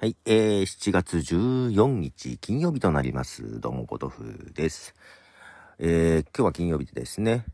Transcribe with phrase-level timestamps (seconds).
[0.00, 3.60] はい、えー、7月14日金曜日となります。
[3.60, 4.94] どうも、ポトフです。
[5.78, 7.44] えー、今日は金曜日でですね、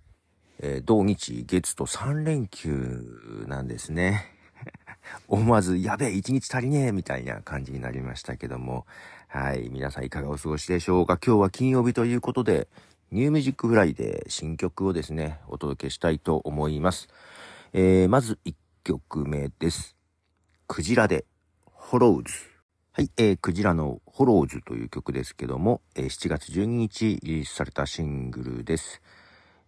[0.61, 4.27] えー、土日月と3連休なんですね。
[5.27, 8.87] 思わず、やべえ、1日足りねえ、みたいな感じになりましたけども、
[9.27, 11.19] はい、皆さんいかがお過ごしでしょうか？
[11.19, 12.69] 今日は金曜日ということで、
[13.11, 17.09] ニューミュージックフライで新曲をですね、お届けしたいと思います。
[17.73, 18.55] えー、まず1
[18.85, 19.97] 曲目です。
[20.69, 21.25] クジラで、
[21.89, 22.35] ホローズ。
[22.95, 29.01] はい、えー、クジラのホローズという曲ですけども、えー7月12日リリースされたシングルです。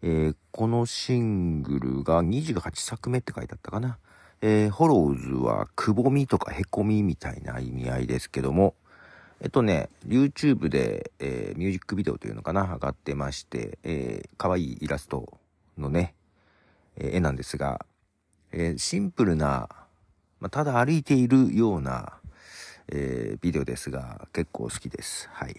[0.02, 3.98] えーこのシングルが28作目って書いてあったかな。
[4.42, 8.74] えーホローズはくぼみとかへこみみたいな意味合いですけども、
[9.40, 15.38] えっとね、YouTube で、えーミュージックビデオというのかな、上がってまして、えー、可愛いイラスト
[15.78, 16.16] のね、
[16.96, 17.86] えー絵なんですが、
[18.50, 19.68] えーシンプルな、
[20.40, 22.17] まあ、ただ歩いているような、
[22.90, 25.28] えービデオですが、結構好きです。
[25.32, 25.54] はい。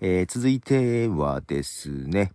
[0.00, 2.32] えー続いてはですね、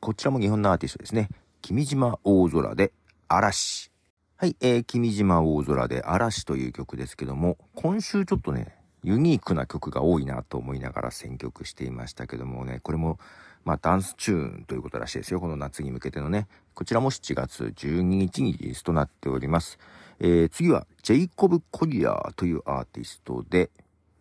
[0.00, 1.28] こちらも日本のアーティストですね。
[1.62, 2.92] 君島大空で
[3.28, 3.90] 嵐。
[4.36, 13.18] はい、えー、君島大空で嵐という曲ですけども、今週ちょっとね、ユニークな曲が多いなと思いながら選曲していましたけどもね、これも、
[13.64, 15.40] まあ、ダンスチューンということらしいですよ。
[15.40, 16.46] この夏に向けてのね。
[16.74, 19.78] こちらも7月12日にリリースとなっております。
[20.20, 23.70] えー、次は、ジェイコブ・コリアーというアーティストで、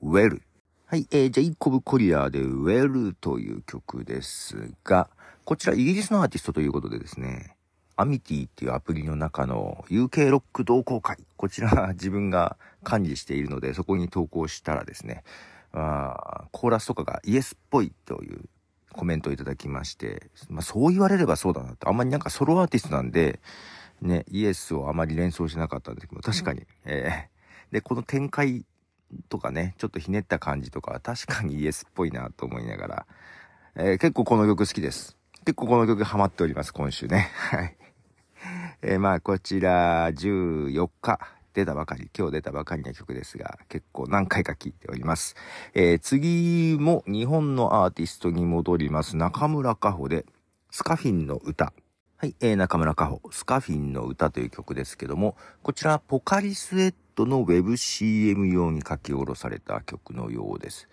[0.02, 0.41] ウェル。
[0.87, 5.09] はい、えー、ジェイコブ・コリアーで、ウェルという曲ですが、
[5.45, 7.55] こちらイギリスのアーティストということでですね、
[7.97, 11.17] アミティっていうアプリの中の UK ロック同好会。
[11.37, 15.23] こちら自分が管理しているので、そこに投稿したらですね、
[15.71, 18.41] あコーラスとかがイエスっぽいという
[18.91, 23.39] コメントをいただきまして、まあそう言われればそうだなって、あんまりなんかソロアーティストなんで、
[24.01, 27.35] ね、イエスをあまり連想しなかったんですけど、確かに、えー
[27.71, 28.65] で、この展開
[29.29, 33.05] とかね、ちょっとひねった感じとかは確かにイエスっぽいなと思いながら、
[33.75, 35.17] えー結構この曲好きです。
[35.45, 37.30] 結構この曲ハマっております、今週ね。
[37.52, 37.77] はい。
[38.81, 41.20] えーまあ、こちら、14日、
[41.53, 45.36] 出たばかり、今日出たばかりな曲ですが、結構何回か聴いております。
[45.73, 49.17] えー次も日本のアーティストに戻ります。
[49.17, 50.25] 中村佳穂で、
[50.71, 51.73] スカフィンの歌。
[52.17, 60.87] はい、えー中村佳穂、スカフィンの歌という曲ですけども、こちら、ポカリスエットのウェブ CM 用に書き下ろされた曲のようです。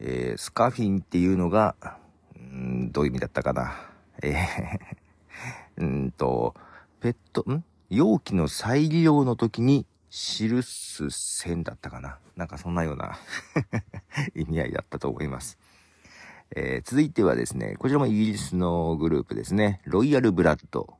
[0.00, 1.76] えースカフィンっていうのが、
[2.36, 3.74] んどういう意味だったかな。
[4.22, 4.36] えー
[5.78, 6.54] うーんと、
[7.00, 7.62] ペット、ん？
[7.88, 12.18] 容器の再利用の時に記す線だったかな。
[12.34, 13.16] なんかそんなような
[14.34, 15.58] 意味合いだったと思います。
[16.54, 19.80] えー続いてはですね、こちらもイギリスのグループですね。
[19.84, 20.94] ロイヤルブラッド。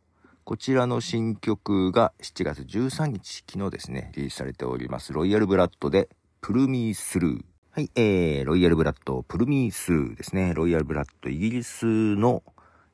[0.45, 5.13] こちらの新曲が7月13日、昨日ですね、リリースされております。
[5.13, 6.09] ロイヤルブラッドで、
[6.41, 7.45] プルミースルー。
[7.73, 10.55] はい、えー、ロイヤルブラッド、プルミースルーですね。
[10.55, 12.43] ロイヤルブラッド、イギリスの、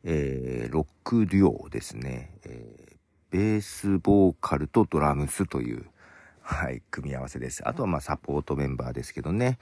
[0.02, 2.30] えー、ロックデュオですね。
[2.44, 2.96] えー、
[3.30, 5.84] ベースボーカルとドラムスという、
[6.40, 7.68] はい、組み合わせです。
[7.68, 9.58] あとはまあサポートメンバーですけどね。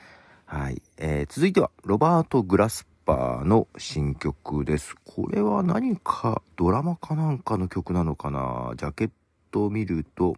[0.53, 0.83] はい。
[0.97, 4.97] えー続いては、ロバート・グラスパーの新曲です。
[5.05, 8.73] これは何か、ドラマかなんかの曲なのかな？
[8.77, 9.11] ジャケッ
[9.53, 10.35] トを見ると、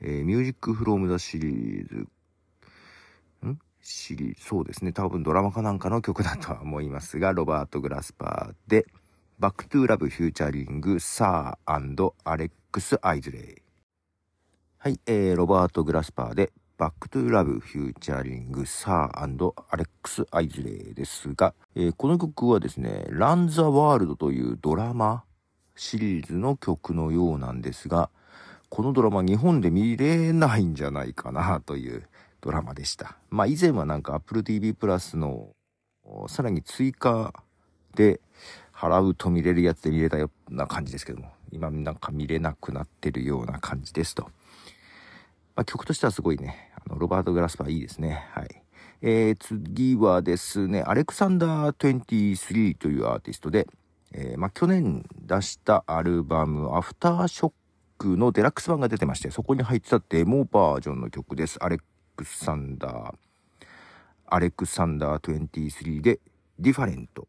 [0.00, 2.06] えー、ミュージック・フロム・ザ・シリーズ、
[3.46, 3.58] ん？
[3.82, 4.92] シリーズ、そうですね。
[4.94, 8.86] 多分ドラマかなんかの曲だとは思いますが、ロバート・グラスパーで、
[9.38, 13.42] Back to Love featuring、SiR アレックス・アイズレイ。
[14.78, 19.26] はい、えー、ロバート・グラスパーで、 Back to Love featuring SiR ア
[19.76, 25.24] レックス・アイズレイですが、えーこの曲はですね、 Run the World というドラマ
[25.76, 28.08] シリーズの曲のようなんですが、
[28.70, 32.08] このドラマ日本で見れないんじゃないかなという
[32.40, 33.18] ドラマでした。
[33.28, 35.50] まあ以前はなんか Apple TV プラスの
[36.28, 37.34] さらに追加
[37.94, 38.22] で
[38.74, 44.30] 払うと見れるやつで見れたような感じですけども、今なんか見れなくなってるような感じですと。
[45.56, 48.28] まあ、曲としてはすごいね、あの、ロバート・グラスパーいいですね。
[48.32, 48.62] はい。
[49.02, 53.66] えー、次はですね、アレクサンダー23というアーティストで、
[54.12, 57.52] えー、まあ、去年出したアルバム、アフターショッ
[57.96, 61.58] クのデラックス版が出てまして、そこに入ってたデモバージョンの曲です。
[61.62, 61.78] アレ
[62.16, 63.14] クサンダー、
[64.26, 66.20] アレクサンダー23で、
[66.58, 67.28] Different。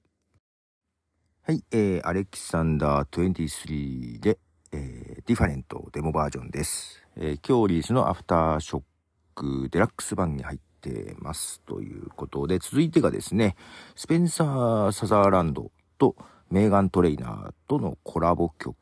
[1.43, 4.37] はい、えー、アレキサンダー23で、
[4.71, 7.01] えー、 Different demo version です。
[7.15, 13.55] えー、今日リリースの Aftershock Deluxe 版に入ってますということで、続いてがですね、
[13.95, 16.15] スペンサー・サザーランドと
[16.49, 18.75] メーガン・トレイナーとのコラボ曲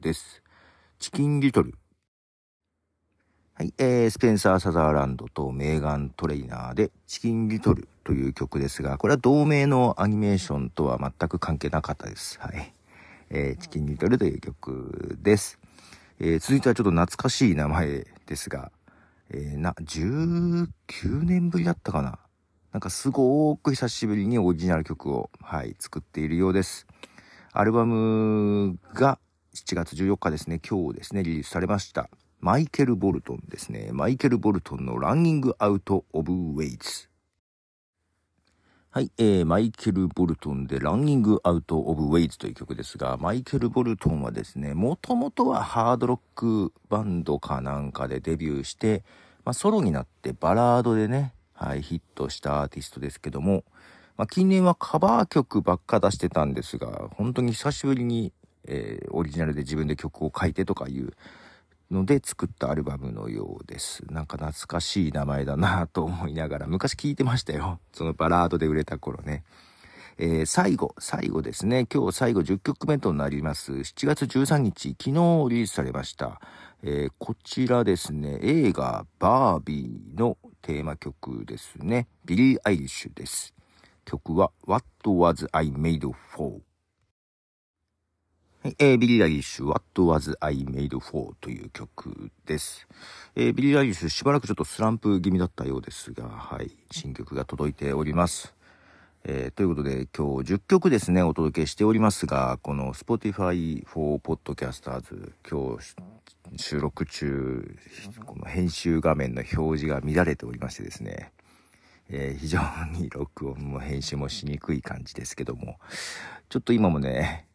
[0.00, 0.42] です。
[0.98, 1.74] チキン・リトル。
[3.54, 12.38] はい、えー、スペンサー・サザーランドとメーガン・トレイナーでチキン・リトルという曲ですが、これは同名のアニメーションとは全く関係なかったです。
[12.40, 12.74] はい。
[13.30, 15.58] えー、チキン・リトルという曲です。
[16.18, 18.72] えー、続いてはちょっと懐かしい名前ですが、
[19.32, 20.66] えー、な、19
[21.22, 22.18] 年ぶりだったかな
[22.72, 26.86] なんかすごく久しぶりにオリジナル曲を、はい、作っているようです。
[27.52, 29.18] アルバムが
[29.54, 32.08] 7月14日ですね、今日ですね、リリースされました。
[32.40, 33.90] マイケル・ボルトンですね。
[33.92, 37.09] マイケル・ボルトンのランニング・アウト・オブ・ウェイズ。
[38.92, 49.04] はい、えー、マイケル・ボルトンでランニング・アウト・オブ・ウェイズという曲ですが、マイケル・ボルトンはですね、もともとはハードロックバンドかなんかでデビューして、
[49.44, 53.62] まあ、ソロになってバラードでね、はい、ヒットしたアーティストですけども、
[54.16, 58.32] まあ、近年はカバー曲ばっか出してたんですが、本当に久しぶりに、
[58.64, 61.12] えー、オリジナルで自分で曲を書いてとかいう
[61.90, 64.04] ので作ったアルバムのようです。
[64.10, 67.80] なんか懐かしい名前だなと思いながら、昔聞いてましたよ。
[67.92, 69.42] そのバラードで売れた頃ね。
[70.18, 71.86] えー、最後、最後ですね。
[71.92, 73.72] 今日最後10曲目となります。
[73.72, 76.40] 7月13日、昨日リリースされました。
[76.82, 82.06] えー、こちらですね、映画バービーのテーマ曲ですね。
[82.24, 83.54] ビリー・アイリッシュです。
[84.04, 86.60] 曲は What Was I Made For?
[88.78, 91.34] えー、ビリー・アイリッシュ、What Was I Made For?
[91.40, 92.86] という曲です。
[93.34, 98.54] えー、ビリー・アイリッシュ、しばらくちょっとスランプ気味だったようですが、はい、新曲が届いております。
[99.24, 107.76] えー、ということで、今日10曲ですね、お届けしておりますが、この Spotify for Podcasters、今日収録中、
[108.24, 111.32] この編集画面の表示が乱れておりましてですね、
[112.08, 112.60] えー、非常
[112.92, 115.78] に録音も編集もしにくい感じですけども、
[116.48, 117.46] ちょっと今もね、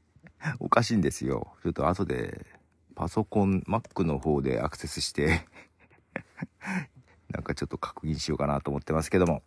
[0.60, 1.54] おかしいんですよ。
[1.64, 2.46] ちょっと後で、
[2.96, 5.46] パソコン、Mac の方でアクセスして
[7.30, 9.44] なんかちょっと確認しようかなと思ってますけども。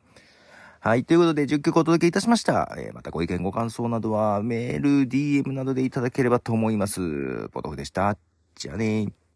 [0.81, 1.05] はい。
[1.05, 2.73] ということで、10曲お届けいたしました。
[2.79, 7.49] えー、またご意見、ご感想などは、メール、DM などでいただければと思います。
[7.49, 8.17] ポトフでした。
[8.55, 9.28] じゃあねー。